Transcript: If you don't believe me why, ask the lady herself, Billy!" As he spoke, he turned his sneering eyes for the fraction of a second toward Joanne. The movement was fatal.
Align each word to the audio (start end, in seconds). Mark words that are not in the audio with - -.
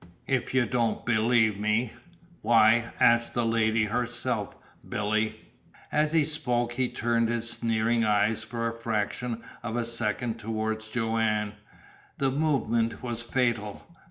If 0.25 0.55
you 0.55 0.65
don't 0.65 1.05
believe 1.05 1.59
me 1.59 1.93
why, 2.41 2.91
ask 2.99 3.33
the 3.33 3.45
lady 3.45 3.85
herself, 3.85 4.55
Billy!" 4.89 5.39
As 5.91 6.11
he 6.11 6.25
spoke, 6.25 6.71
he 6.73 6.89
turned 6.89 7.29
his 7.29 7.47
sneering 7.51 8.03
eyes 8.03 8.43
for 8.43 8.65
the 8.65 8.71
fraction 8.79 9.43
of 9.61 9.75
a 9.75 9.85
second 9.85 10.39
toward 10.39 10.79
Joanne. 10.79 11.53
The 12.17 12.31
movement 12.31 13.03
was 13.03 13.21
fatal. 13.21 13.85